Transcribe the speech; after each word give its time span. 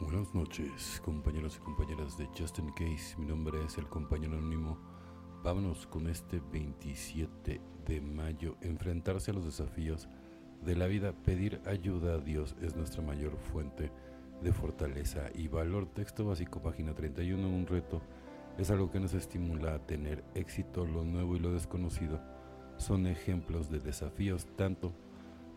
Buenas 0.00 0.32
noches, 0.32 1.02
compañeros 1.04 1.56
y 1.56 1.64
compañeras 1.64 2.16
de 2.16 2.28
Justin 2.38 2.70
Case. 2.70 3.16
Mi 3.18 3.26
nombre 3.26 3.58
es 3.64 3.78
el 3.78 3.88
compañero 3.88 4.38
anónimo. 4.38 4.78
Vámonos 5.42 5.88
con 5.88 6.06
este 6.06 6.40
27 6.52 7.60
de 7.84 8.00
mayo. 8.00 8.56
Enfrentarse 8.60 9.32
a 9.32 9.34
los 9.34 9.44
desafíos 9.44 10.08
de 10.64 10.76
la 10.76 10.86
vida. 10.86 11.12
Pedir 11.24 11.60
ayuda 11.66 12.14
a 12.14 12.18
Dios 12.18 12.54
es 12.62 12.76
nuestra 12.76 13.02
mayor 13.02 13.36
fuente 13.38 13.90
de 14.40 14.52
fortaleza 14.52 15.30
y 15.34 15.48
valor. 15.48 15.86
Texto 15.86 16.24
básico, 16.24 16.62
página 16.62 16.94
31. 16.94 17.48
Un 17.48 17.66
reto 17.66 18.00
es 18.56 18.70
algo 18.70 18.92
que 18.92 19.00
nos 19.00 19.14
estimula 19.14 19.74
a 19.74 19.84
tener 19.84 20.22
éxito. 20.36 20.86
Lo 20.86 21.02
nuevo 21.02 21.34
y 21.34 21.40
lo 21.40 21.52
desconocido 21.52 22.20
son 22.76 23.08
ejemplos 23.08 23.68
de 23.68 23.80
desafíos, 23.80 24.46
tanto 24.54 24.92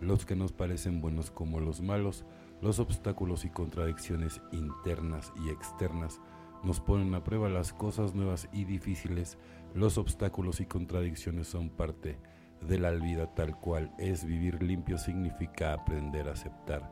los 0.02 0.26
que 0.26 0.36
nos 0.36 0.52
parecen 0.52 1.00
buenos 1.00 1.32
como 1.32 1.60
los 1.60 1.82
malos. 1.82 2.26
Los 2.62 2.80
obstáculos 2.80 3.46
y 3.46 3.50
contradicciones 3.50 4.42
internas 4.52 5.32
y 5.44 5.50
externas 5.50 6.20
nos 6.64 6.80
ponen 6.80 7.14
a 7.16 7.24
prueba 7.24 7.50
las 7.50 7.74
cosas 7.74 8.14
nuevas 8.14 8.50
y 8.52 8.66
difíciles. 8.66 9.38
Los 9.74 9.98
obstáculos 9.98 10.60
y 10.60 10.66
contradicciones 10.66 11.48
son 11.48 11.70
parte 11.70 12.20
de 12.68 12.78
la 12.78 12.92
vida 12.92 13.34
tal 13.34 13.60
cual 13.60 13.92
es. 13.98 14.26
Vivir 14.26 14.62
limpio 14.62 14.98
significa 14.98 15.74
aprender 15.74 16.28
a 16.28 16.34
aceptar. 16.34 16.92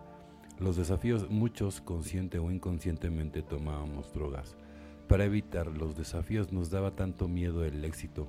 Los 0.59 0.76
desafíos 0.76 1.29
muchos 1.29 1.81
consciente 1.81 2.39
o 2.39 2.51
inconscientemente 2.51 3.41
tomábamos 3.41 4.12
drogas. 4.13 4.55
Para 5.07 5.26
evitar 5.26 5.67
los 5.67 5.95
desafíos 5.95 6.51
nos 6.51 6.70
daba 6.70 6.95
tanto 6.95 7.27
miedo 7.27 7.63
el 7.65 7.84
éxito 7.85 8.27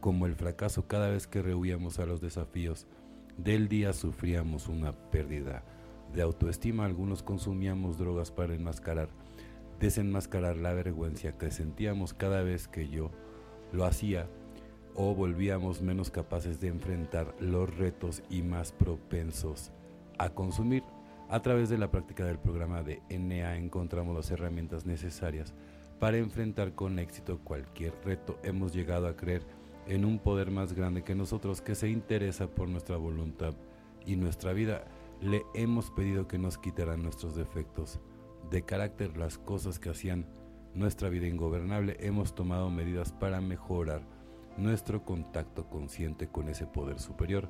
como 0.00 0.26
el 0.26 0.34
fracaso 0.34 0.86
cada 0.86 1.08
vez 1.08 1.26
que 1.26 1.42
rehuíamos 1.42 1.98
a 1.98 2.06
los 2.06 2.20
desafíos 2.20 2.86
del 3.38 3.68
día 3.68 3.92
sufríamos 3.92 4.68
una 4.68 4.92
pérdida 4.92 5.64
de 6.12 6.22
autoestima. 6.22 6.84
Algunos 6.84 7.22
consumíamos 7.22 7.96
drogas 7.96 8.30
para 8.30 8.54
enmascarar, 8.54 9.08
desenmascarar 9.80 10.56
la 10.56 10.74
vergüenza 10.74 11.38
que 11.38 11.50
sentíamos 11.50 12.12
cada 12.12 12.42
vez 12.42 12.68
que 12.68 12.88
yo 12.88 13.10
lo 13.72 13.84
hacía 13.84 14.28
o 14.94 15.14
volvíamos 15.14 15.80
menos 15.80 16.10
capaces 16.10 16.60
de 16.60 16.68
enfrentar 16.68 17.34
los 17.38 17.74
retos 17.76 18.22
y 18.28 18.42
más 18.42 18.72
propensos 18.72 19.70
a 20.18 20.30
consumir. 20.30 20.82
A 21.28 21.40
través 21.40 21.68
de 21.68 21.78
la 21.78 21.90
práctica 21.90 22.24
del 22.24 22.38
programa 22.38 22.82
de 22.82 23.02
NA 23.10 23.56
encontramos 23.56 24.16
las 24.16 24.30
herramientas 24.30 24.86
necesarias 24.86 25.54
para 26.00 26.16
enfrentar 26.16 26.74
con 26.74 26.98
éxito 26.98 27.38
cualquier 27.44 27.92
reto. 28.04 28.38
Hemos 28.42 28.72
llegado 28.72 29.06
a 29.06 29.16
creer 29.16 29.42
en 29.88 30.04
un 30.04 30.18
poder 30.18 30.50
más 30.50 30.74
grande 30.74 31.02
que 31.02 31.14
nosotros 31.14 31.62
que 31.62 31.74
se 31.74 31.88
interesa 31.88 32.46
por 32.46 32.68
nuestra 32.68 32.96
voluntad 32.96 33.54
y 34.04 34.16
nuestra 34.16 34.52
vida. 34.52 34.84
Le 35.20 35.42
hemos 35.54 35.90
pedido 35.90 36.28
que 36.28 36.38
nos 36.38 36.58
quitaran 36.58 37.02
nuestros 37.02 37.34
defectos 37.34 37.98
de 38.50 38.62
carácter, 38.62 39.16
las 39.16 39.38
cosas 39.38 39.78
que 39.78 39.88
hacían 39.88 40.26
nuestra 40.74 41.08
vida 41.08 41.26
ingobernable. 41.26 41.96
Hemos 42.00 42.34
tomado 42.34 42.70
medidas 42.70 43.12
para 43.12 43.40
mejorar 43.40 44.02
nuestro 44.58 45.04
contacto 45.04 45.68
consciente 45.68 46.28
con 46.28 46.48
ese 46.48 46.66
poder 46.66 47.00
superior. 47.00 47.48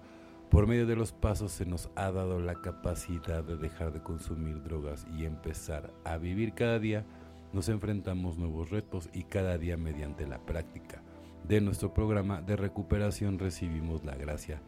Por 0.48 0.67
medio 0.67 0.86
de 0.86 0.97
los 0.97 1.12
pasos 1.12 1.52
se 1.52 1.67
nos 1.67 1.91
ha 1.97 2.11
dado 2.11 2.41
la 2.41 2.55
capacidad 2.62 3.42
de 3.42 3.56
dejar 3.56 3.92
de 3.92 4.02
consumir 4.02 4.62
drogas 4.62 5.06
y 5.19 5.25
empezar 5.25 5.92
a 6.05 6.17
vivir 6.17 6.55
cada 6.55 6.78
día. 6.78 7.05
Nos 7.52 7.69
enfrentamos 7.69 8.39
nuevos 8.39 8.70
retos 8.70 9.11
y 9.12 9.25
cada 9.25 9.58
día 9.58 9.77
mediante 9.77 10.27
la 10.27 10.39
práctica 10.39 11.02
de 11.49 11.63
nuestro 11.63 11.95
programa 11.95 12.43
de 12.43 12.57
recuperación 12.57 13.39
recibimos 13.39 14.05
la 14.05 14.15
gracia 14.15 14.61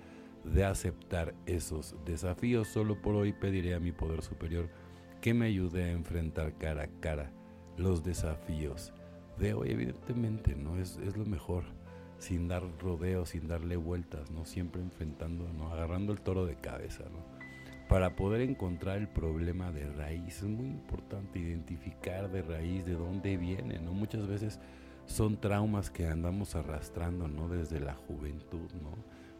de 0.44 0.64
aceptar 0.64 1.34
esos 1.44 1.94
desafíos. 2.06 2.68
Solo 2.68 3.02
por 3.02 3.14
hoy 3.16 3.34
pediré 3.34 3.74
a 3.74 3.80
mi 3.80 3.92
poder 3.92 4.22
superior 4.22 4.70
que 5.20 5.34
me 5.34 5.46
ayude 5.46 5.84
a 5.84 5.92
enfrentar 5.92 6.56
cara 6.56 6.84
a 6.84 7.00
cara 7.00 7.30
los 7.76 8.02
desafíos 8.02 8.94
de 9.38 9.52
hoy. 9.52 9.72
Evidentemente, 9.72 10.56
¿no? 10.56 10.78
Es, 10.78 10.98
es 11.04 11.18
lo 11.18 11.26
mejor, 11.26 11.64
sin 12.18 12.48
dar 12.48 12.62
rodeos, 12.78 13.28
sin 13.28 13.46
darle 13.46 13.76
vueltas, 13.76 14.30
¿no? 14.30 14.46
Siempre 14.46 14.80
enfrentando, 14.80 15.52
¿no? 15.52 15.70
Agarrando 15.70 16.14
el 16.14 16.22
toro 16.22 16.46
de 16.46 16.56
cabeza, 16.56 17.04
¿no? 17.12 17.38
Para 17.90 18.16
poder 18.16 18.40
encontrar 18.40 18.96
el 18.96 19.08
problema 19.08 19.70
de 19.70 19.84
raíz, 19.84 20.38
es 20.38 20.44
muy 20.44 20.68
importante 20.68 21.40
identificar 21.40 22.30
de 22.30 22.40
raíz 22.40 22.86
de 22.86 22.94
dónde 22.94 23.36
viene, 23.36 23.80
¿no? 23.80 23.92
Muchas 23.92 24.26
veces 24.26 24.60
son 25.10 25.40
traumas 25.40 25.90
que 25.90 26.06
andamos 26.06 26.54
arrastrando, 26.54 27.26
¿no? 27.26 27.48
Desde 27.48 27.80
la 27.80 27.94
juventud, 27.94 28.70
¿no? 28.80 28.94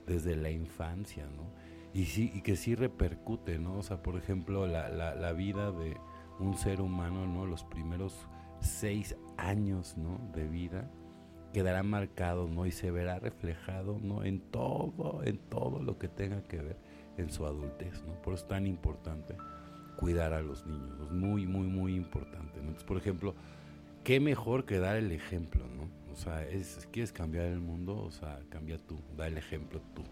Desde 0.05 0.35
la 0.35 0.51
infancia, 0.51 1.27
¿no? 1.37 1.45
Y, 1.95 2.07
sí, 2.07 2.33
y 2.35 2.43
que 2.43 2.57
sí 2.57 2.75
repercute, 2.75 3.59
¿no? 3.61 3.79
O 3.79 3.83
sea, 3.83 4.03
por 4.03 4.17
ejemplo, 4.17 4.67
la, 4.67 4.89
la, 4.89 5.15
la 5.15 5.33
vida 5.33 5.71
de 5.71 5.97
un 6.41 6.57
ser 6.57 6.81
humano, 6.81 7.25
¿no? 7.27 7.47
Los 7.47 7.63
primeros 7.63 8.27
seis 8.61 9.17
años, 9.37 9.97
¿no? 9.97 10.21
De 10.35 10.49
vida 10.49 10.91
quedará 11.53 11.85
marcado, 11.85 12.49
¿no? 12.49 12.67
Y 12.67 12.73
se 12.73 12.91
verá 12.91 13.21
reflejado, 13.21 14.01
¿no? 14.03 14.25
En 14.25 14.41
todo, 14.41 15.23
en 15.23 15.39
todo 15.39 15.81
lo 15.83 15.99
que 15.99 16.09
tenga 16.09 16.43
que 16.43 16.59
ver 16.59 16.79
en 17.17 17.31
su 17.31 17.47
adultez, 17.47 18.03
¿no? 18.05 18.21
Por 18.23 18.35
eso 18.35 18.43
es 18.43 18.49
tan 18.49 18.67
importante 18.67 19.37
cuidar 19.97 20.33
a 20.33 20.43
los 20.43 20.67
niños, 20.67 20.99
es 21.01 21.13
muy, 21.13 21.47
muy, 21.47 21.69
muy 21.69 21.95
importante. 21.95 22.57
¿no? 22.57 22.69
Entonces, 22.69 22.85
por 22.85 22.97
ejemplo, 22.97 23.35
qué 24.11 24.19
mejor 24.19 24.65
que 24.65 24.81
dar 24.81 24.97
el 24.97 25.13
ejemplo, 25.13 25.65
¿no? 25.69 25.89
O 26.13 26.17
sea, 26.17 26.45
es, 26.45 26.89
quieres 26.91 27.13
cambiar 27.13 27.45
el 27.45 27.61
mundo, 27.61 27.97
o 27.97 28.11
sea, 28.11 28.41
cambia 28.49 28.77
tú, 28.77 28.99
da 29.17 29.29
el 29.29 29.39
ejemplo 29.39 29.81
tú. 29.95 30.03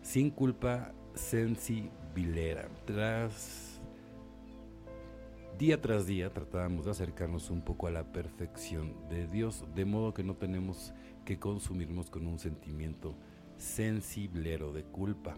Sin 0.00 0.30
culpa, 0.30 0.94
sensibilera. 1.12 2.70
Tras 2.86 3.82
día 5.58 5.78
tras 5.82 6.06
día 6.06 6.32
tratábamos 6.32 6.86
de 6.86 6.92
acercarnos 6.92 7.50
un 7.50 7.60
poco 7.60 7.86
a 7.86 7.90
la 7.90 8.10
perfección 8.12 8.94
de 9.10 9.26
Dios, 9.26 9.66
de 9.74 9.84
modo 9.84 10.14
que 10.14 10.24
no 10.24 10.36
tenemos 10.36 10.94
que 11.26 11.38
consumirnos 11.38 12.08
con 12.08 12.26
un 12.26 12.38
sentimiento 12.38 13.14
sensiblero 13.58 14.72
de 14.72 14.84
culpa. 14.84 15.36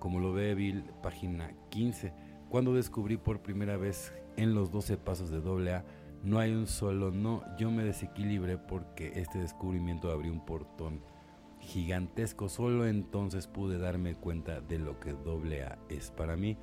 Como 0.00 0.18
lo 0.18 0.32
ve 0.32 0.56
Bill, 0.56 0.82
página 1.04 1.54
15, 1.68 2.12
cuando 2.48 2.74
descubrí 2.74 3.16
por 3.16 3.42
primera 3.42 3.76
vez 3.76 4.12
en 4.36 4.56
los 4.56 4.72
12 4.72 4.96
pasos 4.96 5.30
de 5.30 5.40
doble 5.40 5.72
A 5.72 5.84
no 6.22 6.38
hay 6.38 6.52
un 6.52 6.66
solo 6.66 7.10
no. 7.10 7.42
Yo 7.58 7.70
me 7.70 7.84
desequilibré 7.84 8.58
porque 8.58 9.12
este 9.16 9.38
descubrimiento 9.38 10.10
abrió 10.10 10.32
un 10.32 10.44
portón 10.44 11.00
gigantesco. 11.60 12.48
Solo 12.48 12.86
entonces 12.86 13.46
pude 13.46 13.78
darme 13.78 14.14
cuenta 14.14 14.60
de 14.60 14.78
lo 14.78 14.98
que 15.00 15.10
AA 15.10 15.78
es 15.88 16.10
para 16.10 16.36
mí. 16.36 16.56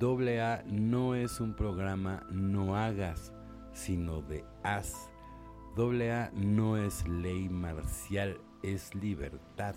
AA 0.00 0.62
no 0.66 1.14
es 1.14 1.40
un 1.40 1.54
programa 1.54 2.26
no 2.30 2.76
hagas, 2.76 3.32
sino 3.72 4.22
de 4.22 4.44
haz. 4.62 5.10
AA 5.76 6.30
no 6.34 6.76
es 6.76 7.06
ley 7.08 7.48
marcial, 7.48 8.38
es 8.62 8.94
libertad. 8.94 9.76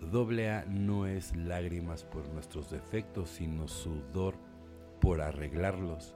AA 0.00 0.64
no 0.68 1.06
es 1.06 1.34
lágrimas 1.36 2.04
por 2.04 2.28
nuestros 2.28 2.70
defectos, 2.70 3.30
sino 3.30 3.68
sudor 3.68 4.34
por 5.00 5.20
arreglarlos. 5.20 6.14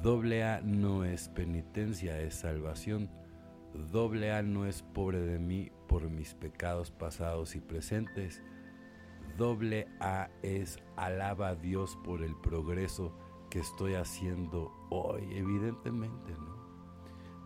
Doble 0.00 0.42
A 0.42 0.60
no 0.62 1.04
es 1.04 1.28
penitencia, 1.28 2.18
es 2.20 2.34
salvación. 2.34 3.10
Doble 3.92 4.32
A 4.32 4.42
no 4.42 4.66
es 4.66 4.82
pobre 4.82 5.20
de 5.20 5.38
mí 5.38 5.70
por 5.86 6.08
mis 6.10 6.34
pecados 6.34 6.90
pasados 6.90 7.54
y 7.54 7.60
presentes. 7.60 8.42
Doble 9.36 9.86
A 10.00 10.28
es 10.42 10.78
alaba 10.96 11.48
a 11.48 11.54
Dios 11.54 11.96
por 12.04 12.22
el 12.22 12.34
progreso 12.36 13.16
que 13.50 13.60
estoy 13.60 13.94
haciendo 13.94 14.72
hoy, 14.90 15.22
evidentemente, 15.36 16.32
¿no? 16.32 16.62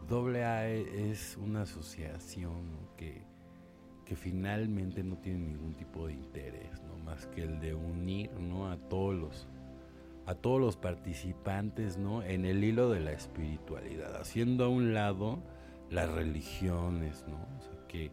Doble 0.08 0.44
A 0.44 0.68
es 0.68 1.36
una 1.36 1.62
asociación 1.62 2.88
que, 2.96 3.22
que 4.04 4.16
finalmente 4.16 5.02
no 5.02 5.18
tiene 5.18 5.40
ningún 5.40 5.74
tipo 5.74 6.06
de 6.06 6.14
interés, 6.14 6.80
¿no? 6.84 6.96
Más 7.04 7.26
que 7.26 7.42
el 7.42 7.60
de 7.60 7.74
unir, 7.74 8.32
¿no? 8.34 8.70
A 8.70 8.76
todos 8.76 9.14
los 9.14 9.48
a 10.26 10.34
todos 10.34 10.60
los 10.60 10.76
participantes 10.76 11.98
¿no? 11.98 12.22
en 12.22 12.44
el 12.44 12.62
hilo 12.64 12.90
de 12.90 13.00
la 13.00 13.12
espiritualidad, 13.12 14.20
haciendo 14.20 14.64
a 14.64 14.68
un 14.68 14.92
lado 14.92 15.38
las 15.88 16.10
religiones, 16.10 17.24
¿no? 17.28 17.36
O 17.36 17.62
sea, 17.62 17.86
que 17.86 18.10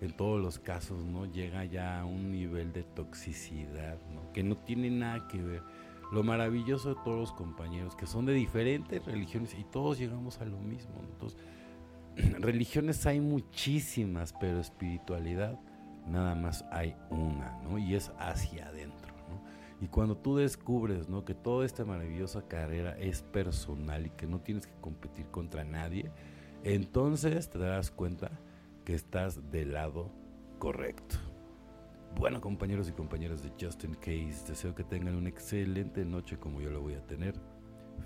en 0.00 0.12
todos 0.16 0.42
los 0.42 0.58
casos 0.58 1.04
no 1.04 1.26
llega 1.26 1.64
ya 1.64 2.00
a 2.00 2.04
un 2.04 2.32
nivel 2.32 2.72
de 2.72 2.82
toxicidad, 2.82 3.98
¿no? 4.12 4.32
que 4.32 4.42
no 4.42 4.56
tiene 4.56 4.90
nada 4.90 5.28
que 5.28 5.40
ver. 5.40 5.62
Lo 6.12 6.22
maravilloso 6.22 6.90
de 6.90 6.96
todos 7.04 7.18
los 7.18 7.32
compañeros, 7.32 7.96
que 7.96 8.06
son 8.06 8.26
de 8.26 8.34
diferentes 8.34 9.04
religiones 9.04 9.54
y 9.58 9.64
todos 9.64 9.98
llegamos 9.98 10.40
a 10.40 10.44
lo 10.44 10.58
mismo. 10.58 10.94
Entonces, 11.12 11.38
religiones 12.40 13.06
hay 13.06 13.20
muchísimas, 13.20 14.32
pero 14.32 14.60
espiritualidad 14.60 15.58
nada 16.06 16.34
más 16.34 16.64
hay 16.70 16.94
una, 17.10 17.58
¿no? 17.62 17.78
Y 17.78 17.94
es 17.94 18.12
hacia 18.18 18.68
adentro. 18.68 19.13
Y 19.84 19.88
cuando 19.88 20.16
tú 20.16 20.34
descubres 20.34 21.10
¿no? 21.10 21.26
que 21.26 21.34
toda 21.34 21.66
esta 21.66 21.84
maravillosa 21.84 22.40
carrera 22.48 22.96
es 22.98 23.20
personal 23.20 24.06
y 24.06 24.08
que 24.08 24.26
no 24.26 24.40
tienes 24.40 24.66
que 24.66 24.72
competir 24.80 25.26
contra 25.26 25.62
nadie, 25.62 26.10
entonces 26.62 27.50
te 27.50 27.58
darás 27.58 27.90
cuenta 27.90 28.30
que 28.86 28.94
estás 28.94 29.50
del 29.50 29.74
lado 29.74 30.10
correcto. 30.58 31.16
Bueno, 32.16 32.40
compañeros 32.40 32.88
y 32.88 32.92
compañeras 32.92 33.42
de 33.42 33.52
Justin 33.60 33.92
Case, 33.96 34.46
deseo 34.48 34.74
que 34.74 34.84
tengan 34.84 35.16
una 35.16 35.28
excelente 35.28 36.02
noche 36.06 36.38
como 36.38 36.62
yo 36.62 36.70
lo 36.70 36.80
voy 36.80 36.94
a 36.94 37.06
tener. 37.06 37.34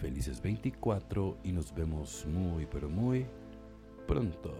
Felices 0.01 0.43
24 0.43 1.39
y 1.45 1.53
nos 1.53 1.73
vemos 1.73 2.27
muy 2.27 2.67
pero 2.67 2.91
muy 2.91 3.25
pronto. 4.09 4.53